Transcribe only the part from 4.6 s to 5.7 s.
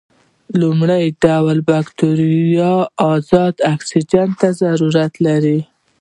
ضرورت لري.